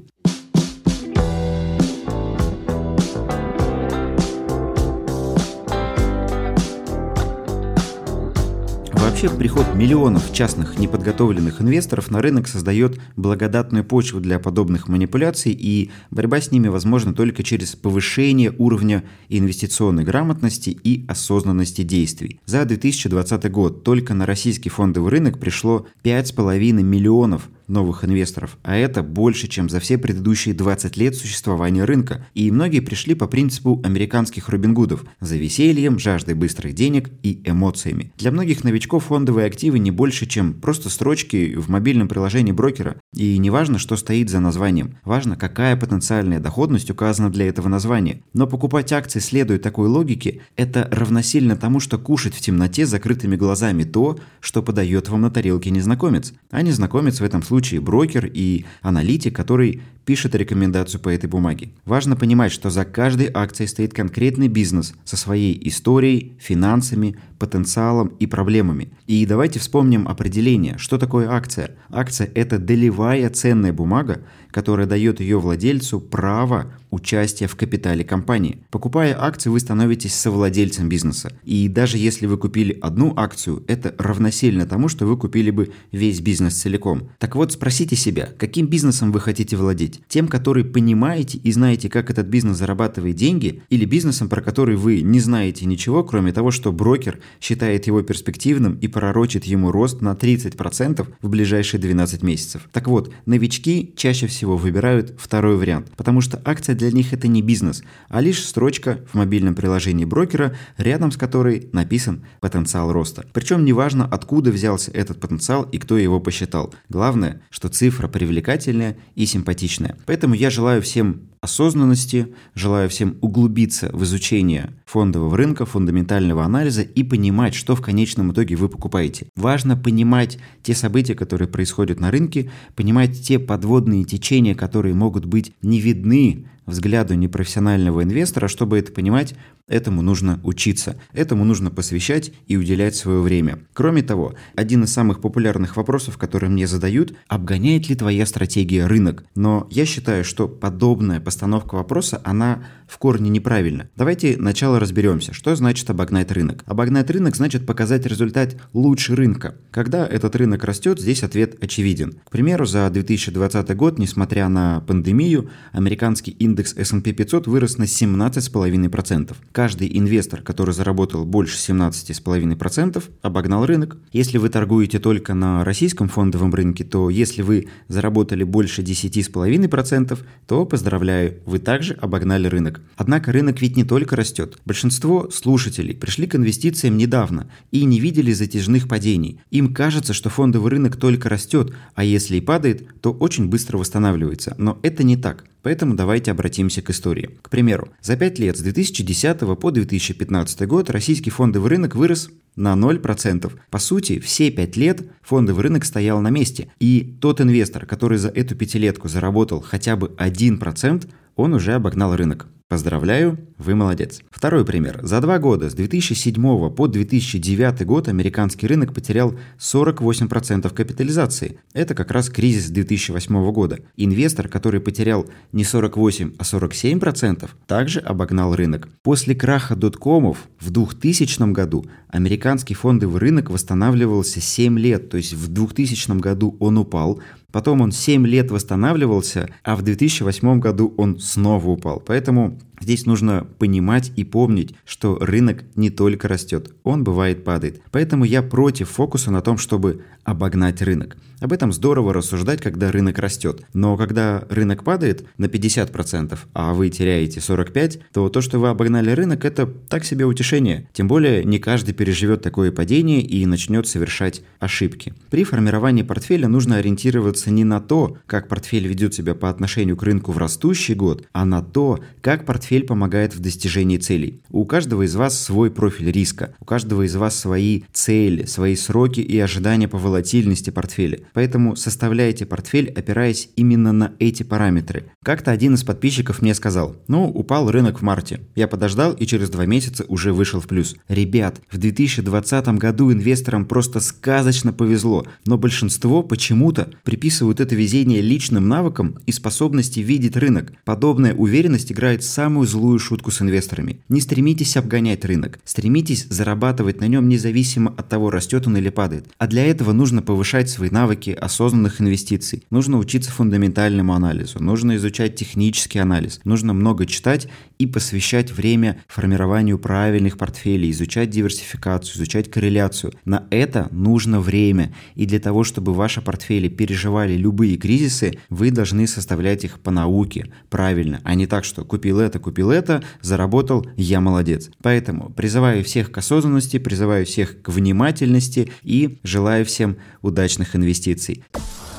Вообще, 9.22 9.38
приход 9.38 9.76
миллионов 9.76 10.32
частных 10.32 10.80
неподготовленных 10.80 11.62
инвесторов 11.62 12.10
на 12.10 12.22
рынок 12.22 12.48
создает 12.48 13.02
благодатную 13.18 13.84
почву 13.84 14.22
для 14.22 14.40
подобных 14.40 14.88
манипуляций, 14.88 15.52
и 15.52 15.92
борьба 16.10 16.40
с 16.40 16.52
ними 16.52 16.70
возможна 16.70 17.14
только 17.14 17.44
через 17.44 17.76
повышение 17.76 18.56
уровня 18.58 19.04
инвестиционной 19.28 20.06
грамотности 20.06 20.70
и 20.70 21.04
осознанности 21.10 21.82
действий. 21.82 22.40
За 22.46 22.64
2020 22.64 23.52
год 23.52 23.84
только 23.84 24.14
на 24.14 24.26
российский 24.26 24.70
фондовый 24.70 25.12
рынок 25.12 25.38
пришло 25.38 25.86
5,5 26.06 26.82
миллионов 26.82 27.50
новых 27.70 28.04
инвесторов, 28.04 28.58
а 28.64 28.76
это 28.76 29.04
больше, 29.04 29.48
чем 29.48 29.70
за 29.70 29.80
все 29.80 29.98
предыдущие 29.98 30.56
20 30.56 30.98
лет 30.98 31.16
существования 31.16 31.86
рынка. 31.86 32.26
И 32.34 32.52
многие 32.52 32.80
пришли 32.80 33.14
по 33.16 33.28
принципу 33.28 33.82
американских 33.84 34.50
Робин 34.50 34.74
Гудов– 34.74 35.06
за 35.20 35.38
весельем, 35.38 36.00
жаждой 36.00 36.36
быстрых 36.36 36.74
денег 36.74 37.10
и 37.24 37.42
эмоциями. 37.46 38.12
Для 38.18 38.32
многих 38.32 38.64
новичков 38.64 39.06
фондовые 39.06 39.48
активы 39.48 39.80
не 39.80 39.92
больше, 39.92 40.26
чем 40.26 40.54
просто 40.54 40.90
строчки 40.90 41.56
в 41.56 41.70
мобильном 41.70 42.08
приложении 42.08 42.52
брокера. 42.52 43.00
И 43.16 43.38
не 43.38 43.50
важно, 43.50 43.78
что 43.78 43.96
стоит 43.96 44.30
за 44.30 44.40
названием. 44.40 44.98
Важно, 45.04 45.36
какая 45.36 45.76
потенциальная 45.78 46.40
доходность 46.40 46.90
указана 46.90 47.30
для 47.30 47.48
этого 47.48 47.68
названия. 47.68 48.22
Но 48.34 48.48
покупать 48.48 48.92
акции, 48.92 49.20
следуя 49.20 49.60
такой 49.60 49.88
логике, 49.88 50.42
это 50.56 50.88
равносильно 50.92 51.56
тому, 51.56 51.80
что 51.80 51.98
кушать 51.98 52.34
в 52.34 52.42
темноте 52.42 52.86
закрытыми 52.86 53.36
глазами 53.36 53.84
то, 53.84 54.20
что 54.40 54.64
подает 54.64 55.10
вам 55.10 55.22
на 55.22 55.32
тарелке 55.32 55.70
незнакомец. 55.70 56.34
А 56.52 56.62
незнакомец 56.62 57.20
в 57.20 57.24
этом 57.24 57.44
случае 57.44 57.59
случае 57.60 57.82
брокер 57.82 58.26
и 58.26 58.66
аналитик, 58.82 59.36
который 59.36 59.82
пишет 60.06 60.34
рекомендацию 60.34 61.00
по 61.02 61.10
этой 61.10 61.28
бумаге. 61.30 61.70
Важно 61.86 62.16
понимать, 62.16 62.52
что 62.52 62.70
за 62.70 62.84
каждой 62.84 63.30
акцией 63.32 63.68
стоит 63.68 63.94
конкретный 63.94 64.48
бизнес 64.48 64.96
со 65.04 65.18
своей 65.18 65.60
историей, 65.68 66.34
финансами, 66.40 67.18
потенциалом 67.38 68.08
и 68.20 68.26
проблемами. 68.26 68.92
И 69.08 69.26
давайте 69.26 69.60
вспомним 69.60 70.08
определение, 70.08 70.78
что 70.78 70.98
такое 70.98 71.30
акция. 71.30 71.76
Акция– 71.90 72.30
это 72.36 72.58
долевая 72.58 73.30
ценная 73.30 73.72
бумага, 73.72 74.22
которая 74.52 74.88
дает 74.88 75.20
ее 75.20 75.40
владельцу 75.40 76.00
право 76.00 76.74
участия 76.90 77.48
в 77.48 77.56
капитале 77.56 78.04
компании. 78.04 78.64
Покупая 78.72 79.16
акции, 79.18 79.52
вы 79.52 79.60
становитесь 79.60 80.16
совладельцем 80.16 80.90
бизнеса. 80.90 81.32
И 81.44 81.68
даже 81.68 81.98
если 82.00 82.26
вы 82.26 82.38
купили 82.38 82.78
одну 82.82 83.14
акцию, 83.16 83.64
это 83.68 83.94
равносильно 84.00 84.66
тому, 84.66 84.88
что 84.88 85.06
вы 85.06 85.18
купили 85.18 85.52
бы 85.52 85.72
весь 85.92 86.20
бизнес 86.20 86.56
целиком. 86.56 87.10
Так 87.20 87.36
вот, 87.36 87.49
спросите 87.52 87.96
себя, 87.96 88.30
каким 88.38 88.68
бизнесом 88.68 89.12
вы 89.12 89.20
хотите 89.20 89.56
владеть? 89.56 90.02
Тем, 90.08 90.28
который 90.28 90.64
понимаете 90.64 91.38
и 91.38 91.52
знаете, 91.52 91.90
как 91.90 92.10
этот 92.10 92.28
бизнес 92.28 92.58
зарабатывает 92.58 93.16
деньги, 93.16 93.64
или 93.70 93.86
бизнесом, 93.86 94.30
про 94.30 94.42
который 94.42 94.76
вы 94.76 95.02
не 95.02 95.20
знаете 95.20 95.66
ничего, 95.66 96.04
кроме 96.04 96.32
того, 96.34 96.52
что 96.52 96.72
брокер 96.72 97.20
считает 97.42 97.88
его 97.88 98.02
перспективным 98.02 98.76
и 98.76 98.88
пророчит 98.88 99.46
ему 99.46 99.72
рост 99.72 100.02
на 100.02 100.14
30% 100.14 101.08
в 101.22 101.30
ближайшие 101.30 101.80
12 101.80 102.24
месяцев. 102.24 102.70
Так 102.72 102.88
вот, 102.88 103.14
новички 103.26 103.94
чаще 103.96 104.28
всего 104.28 104.58
выбирают 104.58 105.16
второй 105.18 105.58
вариант, 105.58 105.92
потому 105.96 106.22
что 106.22 106.42
акция 106.46 106.76
для 106.76 106.92
них 106.92 107.14
это 107.14 107.28
не 107.28 107.42
бизнес, 107.42 107.84
а 108.08 108.22
лишь 108.22 108.44
строчка 108.44 109.00
в 109.12 109.16
мобильном 109.16 109.56
приложении 109.56 110.06
брокера, 110.06 110.56
рядом 110.78 111.12
с 111.12 111.18
которой 111.18 111.70
написан 111.74 112.26
потенциал 112.40 112.92
роста. 112.92 113.26
Причем 113.34 113.66
неважно, 113.66 114.06
откуда 114.06 114.52
взялся 114.52 114.92
этот 114.92 115.20
потенциал 115.20 115.64
и 115.64 115.78
кто 115.78 115.98
его 115.98 116.20
посчитал. 116.20 116.74
Главное, 116.90 117.29
что 117.50 117.70
цифра 117.70 118.08
привлекательная 118.08 118.98
и 119.16 119.26
симпатичная. 119.26 119.98
Поэтому 120.06 120.34
я 120.36 120.50
желаю 120.50 120.82
всем 120.82 121.30
осознанности, 121.42 122.34
желаю 122.54 122.90
всем 122.90 123.18
углубиться 123.22 123.90
в 123.94 124.04
изучение 124.04 124.74
фондового 124.86 125.38
рынка, 125.38 125.66
фундаментального 125.66 126.44
анализа 126.44 126.82
и 126.82 127.04
понимать, 127.04 127.56
что 127.56 127.76
в 127.76 127.82
конечном 127.82 128.32
итоге 128.32 128.56
вы 128.56 128.70
покупаете. 128.70 129.28
Важно 129.36 129.78
понимать 129.78 130.38
те 130.64 130.74
события, 130.74 131.16
которые 131.16 131.48
происходят 131.48 132.00
на 132.00 132.12
рынке, 132.12 132.52
понимать 132.76 133.22
те 133.22 133.40
подводные 133.40 134.04
течения, 134.04 134.56
которые 134.56 134.94
могут 134.94 135.26
быть 135.26 135.54
не 135.62 135.80
видны 135.80 136.46
взгляду 136.70 137.16
непрофессионального 137.16 138.04
инвестора, 138.04 138.48
чтобы 138.48 138.78
это 138.78 138.92
понимать, 138.92 139.36
этому 139.68 140.02
нужно 140.02 140.40
учиться, 140.44 141.00
этому 141.14 141.44
нужно 141.46 141.72
посвящать 141.72 142.32
и 142.48 142.58
уделять 142.58 142.96
свое 142.96 143.22
время. 143.22 143.60
Кроме 143.74 144.02
того, 144.02 144.36
один 144.56 144.84
из 144.84 144.94
самых 144.94 145.22
популярных 145.22 145.78
вопросов, 145.78 146.18
которые 146.18 146.50
мне 146.50 146.68
задают, 146.68 147.14
обгоняет 147.28 147.90
ли 147.90 147.96
твоя 147.96 148.26
стратегия 148.26 148.88
рынок? 148.88 149.24
Но 149.36 149.68
я 149.70 149.86
считаю, 149.86 150.24
что 150.24 150.48
подобная 150.48 151.20
постановка 151.30 151.76
вопроса, 151.76 152.20
она 152.24 152.64
в 152.90 152.98
корне 152.98 153.30
неправильна. 153.30 153.90
Давайте 153.96 154.36
сначала 154.36 154.80
разберемся, 154.80 155.34
что 155.34 155.56
значит 155.56 155.90
обогнать 155.90 156.32
рынок. 156.32 156.64
Обогнать 156.66 157.10
рынок 157.10 157.36
значит 157.36 157.66
показать 157.66 158.06
результат 158.06 158.58
лучше 158.74 159.16
рынка. 159.16 159.56
Когда 159.72 160.06
этот 160.06 160.36
рынок 160.36 160.64
растет, 160.64 161.00
здесь 161.00 161.24
ответ 161.24 161.64
очевиден. 161.64 162.16
К 162.26 162.32
примеру, 162.32 162.66
за 162.66 162.90
2020 162.90 163.76
год, 163.76 164.00
несмотря 164.00 164.50
на 164.50 164.82
пандемию, 164.82 165.50
американский 165.72 166.32
индекс 166.32 166.76
S&P 166.76 167.14
500 167.14 167.48
вырос 167.48 167.78
на 167.78 167.84
17,5% 167.84 169.36
каждый 169.52 169.98
инвестор, 169.98 170.42
который 170.42 170.74
заработал 170.74 171.26
больше 171.26 171.58
17,5%, 171.58 173.04
обогнал 173.22 173.66
рынок. 173.66 173.98
Если 174.12 174.38
вы 174.38 174.50
торгуете 174.50 175.00
только 175.00 175.34
на 175.34 175.64
российском 175.64 176.08
фондовом 176.08 176.54
рынке, 176.54 176.84
то 176.84 177.10
если 177.10 177.42
вы 177.42 177.68
заработали 177.88 178.44
больше 178.44 178.82
10,5%, 178.82 180.18
то 180.48 180.66
поздравляю, 180.66 181.40
вы 181.46 181.60
также 181.60 181.94
обогнали 181.94 182.48
рынок. 182.48 182.79
Однако 182.96 183.32
рынок 183.32 183.62
ведь 183.62 183.78
не 183.78 183.84
только 183.84 184.16
растет. 184.16 184.60
Большинство 184.66 185.30
слушателей 185.32 185.96
пришли 185.96 186.28
к 186.28 186.36
инвестициям 186.36 186.98
недавно 186.98 187.50
и 187.72 187.84
не 187.86 188.00
видели 188.00 188.32
затяжных 188.34 188.88
падений. 188.88 189.40
Им 189.52 189.74
кажется, 189.74 190.14
что 190.14 190.30
фондовый 190.30 190.72
рынок 190.72 190.98
только 190.98 191.30
растет, 191.30 191.74
а 191.96 192.04
если 192.04 192.38
и 192.38 192.42
падает, 192.42 193.02
то 193.02 193.12
очень 193.12 193.48
быстро 193.48 193.78
восстанавливается. 193.78 194.56
Но 194.58 194.80
это 194.84 195.04
не 195.04 195.18
так. 195.18 195.46
Поэтому 195.62 195.96
давайте 195.96 196.32
обратимся 196.32 196.82
к 196.82 196.90
истории. 196.90 197.38
К 197.42 197.50
примеру, 197.50 197.90
за 198.02 198.16
5 198.16 198.40
лет 198.40 198.58
с 198.58 198.62
2010 198.62 199.40
по 199.60 199.72
2015 199.72 200.68
год 200.68 200.90
российский 200.90 201.30
фондовый 201.30 201.70
рынок 201.70 201.96
вырос 201.96 202.30
на 202.56 202.74
0%. 202.74 203.52
По 203.70 203.80
сути, 203.80 204.20
все 204.20 204.52
5 204.52 204.78
лет 204.78 205.02
фондовый 205.22 205.64
рынок 205.64 205.86
стоял 205.86 206.22
на 206.22 206.30
месте. 206.30 206.72
И 206.80 207.18
тот 207.22 207.42
инвестор, 207.42 207.86
который 207.86 208.18
за 208.18 208.30
эту 208.30 208.56
пятилетку 208.56 209.08
заработал 209.08 209.62
хотя 209.62 209.96
бы 209.96 210.08
1%, 210.18 211.10
он 211.36 211.54
уже 211.54 211.74
обогнал 211.74 212.16
рынок. 212.16 212.48
Поздравляю, 212.70 213.40
вы 213.58 213.74
молодец. 213.74 214.22
Второй 214.30 214.64
пример. 214.64 215.00
За 215.02 215.22
два 215.22 215.40
года, 215.40 215.72
с 215.72 215.74
2007 215.74 216.70
по 216.70 216.88
2009 216.88 217.84
год, 217.84 218.08
американский 218.08 218.68
рынок 218.68 218.94
потерял 218.94 219.34
48% 219.58 220.72
капитализации. 220.72 221.60
Это 221.74 221.96
как 221.96 222.12
раз 222.12 222.30
кризис 222.30 222.70
2008 222.70 223.52
года. 223.52 223.80
Инвестор, 223.98 224.48
который 224.50 224.82
потерял 224.82 225.26
не 225.52 225.64
48, 225.64 226.34
а 226.38 226.44
47%, 226.44 227.50
также 227.68 228.00
обогнал 228.00 228.56
рынок. 228.56 228.90
После 229.04 229.36
краха 229.36 229.76
доткомов 229.76 230.48
в 230.60 230.70
2000 230.70 231.52
году 231.52 231.86
американский 232.10 232.74
фондовый 232.74 233.20
рынок 233.20 233.50
восстанавливался 233.50 234.42
7 234.42 234.78
лет, 234.78 235.10
то 235.10 235.18
есть 235.18 235.34
в 235.34 235.48
2000 235.48 236.20
году 236.20 236.56
он 236.60 236.78
упал, 236.78 237.22
Потом 237.52 237.82
он 237.82 237.92
7 237.92 238.28
лет 238.28 238.52
восстанавливался, 238.52 239.50
а 239.64 239.76
в 239.76 239.82
2008 239.82 240.60
году 240.60 240.94
он 240.98 241.20
снова 241.20 241.68
упал. 241.70 242.00
Поэтому 242.00 242.60
Здесь 242.80 243.06
нужно 243.06 243.46
понимать 243.58 244.12
и 244.16 244.24
помнить, 244.24 244.74
что 244.86 245.18
рынок 245.20 245.64
не 245.76 245.90
только 245.90 246.28
растет, 246.28 246.74
он 246.84 247.04
бывает 247.04 247.44
падает. 247.44 247.82
Поэтому 247.92 248.24
я 248.24 248.42
против 248.42 248.90
фокуса 248.90 249.32
на 249.32 249.42
том, 249.42 249.58
чтобы 249.58 250.04
обогнать 250.24 250.82
рынок. 250.82 251.18
Об 251.40 251.54
этом 251.54 251.72
здорово 251.72 252.14
рассуждать, 252.14 252.62
когда 252.62 252.92
рынок 252.92 253.18
растет. 253.20 253.62
Но 253.74 253.96
когда 253.96 254.44
рынок 254.50 254.84
падает 254.84 255.26
на 255.38 255.46
50%, 255.46 256.38
а 256.54 256.74
вы 256.74 256.90
теряете 256.90 257.40
45%, 257.40 258.02
то 258.14 258.30
то, 258.30 258.42
что 258.42 258.60
вы 258.60 258.70
обогнали 258.70 259.12
рынок, 259.12 259.46
это 259.46 259.66
так 259.66 260.04
себе 260.04 260.26
утешение. 260.26 260.90
Тем 260.92 261.08
более, 261.08 261.46
не 261.46 261.60
каждый 261.60 261.94
переживет 261.94 262.42
такое 262.42 262.72
падение 262.72 263.22
и 263.22 263.46
начнет 263.46 263.88
совершать 263.88 264.42
ошибки. 264.60 265.14
При 265.30 265.44
формировании 265.44 266.04
портфеля 266.04 266.48
нужно 266.48 266.78
ориентироваться 266.78 267.52
не 267.52 267.64
на 267.64 267.80
то, 267.80 268.18
как 268.26 268.50
портфель 268.50 268.88
ведет 268.88 269.14
себя 269.14 269.34
по 269.34 269.50
отношению 269.50 269.96
к 269.96 270.04
рынку 270.04 270.32
в 270.32 270.38
растущий 270.38 270.94
год, 270.94 271.26
а 271.32 271.46
на 271.46 271.62
то, 271.62 272.00
как 272.22 272.46
портфель 272.46 272.86
помогает 272.86 273.36
в 273.36 273.40
достижении 273.40 273.98
целей. 273.98 274.42
У 274.50 274.66
каждого 274.66 275.04
из 275.04 275.16
вас 275.16 275.42
свой 275.42 275.72
профиль 275.72 276.12
риска, 276.12 276.54
у 276.60 276.66
каждого 276.66 277.04
из 277.04 277.16
вас 277.16 277.40
свои 277.40 277.84
цели, 277.94 278.46
свои 278.46 278.76
сроки 278.76 279.22
и 279.22 279.40
ожидания 279.40 279.88
по 279.88 279.98
волатильности 279.98 280.70
портфеля. 280.70 281.20
Поэтому 281.34 281.76
составляйте 281.76 282.46
портфель, 282.46 282.90
опираясь 282.90 283.50
именно 283.56 283.92
на 283.92 284.14
эти 284.20 284.44
параметры. 284.44 285.12
Как-то 285.24 285.52
один 285.52 285.76
из 285.76 285.84
подписчиков 285.84 286.42
мне 286.42 286.54
сказал, 286.54 286.96
ну, 287.08 287.28
упал 287.30 287.70
рынок 287.70 288.00
в 288.00 288.02
марте. 288.02 288.42
Я 288.56 288.68
подождал 288.68 289.14
и 289.14 289.26
через 289.26 289.50
два 289.50 289.66
месяца 289.66 290.06
уже 290.08 290.34
вышел 290.34 290.60
в 290.60 290.68
плюс. 290.68 290.96
Ребят, 291.08 291.62
в 291.72 291.78
2020 291.78 292.68
году 292.80 293.12
инвесторам 293.12 293.66
просто 293.66 294.00
сказочно 294.00 294.74
повезло, 294.74 295.26
но 295.46 295.58
большинство 295.58 296.24
почему-то 296.24 296.90
приписывают 297.04 297.60
это 297.60 297.76
везение 297.76 298.22
личным 298.22 298.68
навыкам 298.68 299.20
и 299.26 299.32
способности 299.32 300.00
видеть 300.00 300.38
рынок. 300.38 300.74
Подобная 300.86 301.34
уверенность 301.34 301.92
играет 301.92 302.24
самую 302.24 302.68
злую 302.68 303.00
шутку 303.00 303.32
с 303.32 303.42
инвесторами. 303.42 304.02
Не 304.10 304.22
стремитесь 304.22 304.78
обгонять 304.78 305.26
рынок, 305.26 305.60
стремитесь 305.66 306.28
зарабатывать 306.30 307.02
на 307.02 307.08
нем 307.08 307.28
независимо 307.28 307.94
от 307.98 308.08
того, 308.08 308.30
растет 308.30 308.68
он 308.68 308.78
или 308.78 308.90
падает. 308.90 309.28
А 309.38 309.48
для 309.48 309.66
этого 309.66 309.92
нужно 309.92 310.22
повышать 310.22 310.70
свои 310.70 310.90
навыки 310.90 311.19
осознанных 311.28 312.02
инвестиций. 312.02 312.64
Нужно 312.70 312.98
учиться 312.98 313.32
фундаментальному 313.32 314.14
анализу, 314.14 314.64
нужно 314.64 314.96
изучать 314.96 315.36
технический 315.36 316.00
анализ, 316.00 316.40
нужно 316.44 316.74
много 316.74 317.06
читать 317.06 317.48
и 317.78 317.86
посвящать 317.86 318.52
время 318.52 319.02
формированию 319.08 319.80
правильных 319.80 320.38
портфелей, 320.38 320.92
изучать 320.92 321.30
диверсификацию, 321.30 322.18
изучать 322.18 322.52
корреляцию. 322.52 323.14
На 323.26 323.46
это 323.50 323.88
нужно 323.92 324.42
время. 324.42 324.94
И 325.16 325.26
для 325.26 325.40
того, 325.40 325.64
чтобы 325.64 325.94
ваши 325.94 326.22
портфели 326.22 326.68
переживали 326.68 327.34
любые 327.38 327.78
кризисы, 327.78 328.38
вы 328.50 328.72
должны 328.72 329.08
составлять 329.08 329.64
их 329.64 329.80
по 329.80 329.92
науке, 329.92 330.52
правильно, 330.70 331.22
а 331.24 331.36
не 331.36 331.48
так, 331.48 331.64
что 331.64 331.86
купил 331.86 332.20
это, 332.20 332.40
купил 332.40 332.70
это, 332.70 333.04
заработал, 333.22 333.88
я 333.96 334.20
молодец. 334.20 334.70
Поэтому 334.82 335.30
призываю 335.30 335.84
всех 335.84 336.12
к 336.12 336.18
осознанности, 336.18 336.80
призываю 336.80 337.26
всех 337.26 337.62
к 337.62 337.70
внимательности 337.70 338.72
и 338.84 339.20
желаю 339.24 339.66
всем 339.66 339.98
удачных 340.22 340.76
инвестиций. 341.10 341.44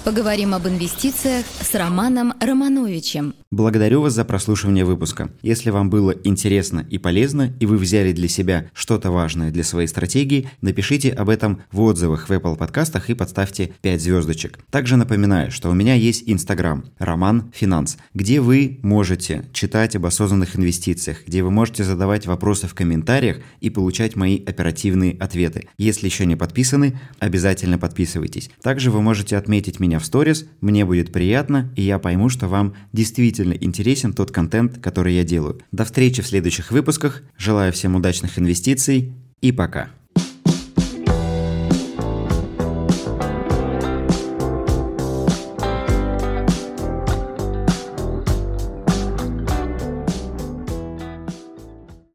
Поговорим 0.05 0.55
об 0.55 0.67
инвестициях 0.67 1.45
с 1.61 1.75
Романом 1.75 2.33
Романовичем. 2.41 3.35
Благодарю 3.51 4.01
вас 4.01 4.15
за 4.15 4.25
прослушивание 4.25 4.87
выпуска. 4.87 5.31
Если 5.43 5.69
вам 5.69 5.91
было 5.91 6.15
интересно 6.25 6.87
и 6.89 6.97
полезно, 6.97 7.53
и 7.61 7.67
вы 7.67 7.77
взяли 7.77 8.13
для 8.13 8.27
себя 8.27 8.71
что-то 8.73 9.11
важное 9.11 9.51
для 9.51 9.63
своей 9.63 9.89
стратегии, 9.89 10.49
напишите 10.63 11.11
об 11.11 11.29
этом 11.29 11.61
в 11.71 11.83
отзывах 11.83 12.29
в 12.29 12.33
Apple 12.33 12.57
подкастах 12.57 13.11
и 13.11 13.15
подставьте 13.15 13.75
5 13.83 14.01
звездочек. 14.01 14.61
Также 14.71 14.97
напоминаю, 14.97 15.51
что 15.51 15.69
у 15.69 15.75
меня 15.75 15.95
есть 15.95 16.23
Инстаграм 16.27 16.85
Роман 16.99 17.53
Финанс, 17.55 17.99
где 18.15 18.41
вы 18.41 18.79
можете 18.83 19.45
читать 19.53 19.97
об 19.97 20.07
осознанных 20.07 20.57
инвестициях, 20.57 21.25
где 21.27 21.43
вы 21.43 21.51
можете 21.51 21.85
задавать 21.85 22.27
вопросы 22.27 22.69
в 22.69 22.75
комментариях 22.75 23.39
и 23.61 23.69
получать 23.69 24.17
мои 24.17 24.43
оперативные 24.43 25.17
ответы. 25.19 25.69
Если 25.77 26.07
еще 26.07 26.25
не 26.25 26.37
подписаны, 26.37 26.99
обязательно 27.19 27.79
подписывайтесь. 27.79 28.49
Также 28.63 28.91
вы 28.91 29.03
можете 29.03 29.37
отметить 29.37 29.79
меня 29.81 29.90
меня 29.91 29.99
в 29.99 30.05
сторис, 30.05 30.47
мне 30.61 30.85
будет 30.85 31.11
приятно, 31.11 31.73
и 31.75 31.83
я 31.83 31.99
пойму, 31.99 32.29
что 32.29 32.47
вам 32.47 32.75
действительно 32.93 33.55
интересен 33.55 34.13
тот 34.13 34.31
контент, 34.31 34.79
который 34.79 35.15
я 35.15 35.25
делаю. 35.25 35.61
До 35.73 35.85
встречи 35.85 36.23
в 36.23 36.29
следующих 36.29 36.71
выпусках, 36.71 37.23
желаю 37.37 37.73
всем 37.73 37.97
удачных 37.97 38.39
инвестиций 38.39 39.13
и 39.41 39.51
пока. 39.51 39.91